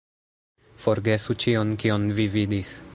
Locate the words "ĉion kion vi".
1.45-2.31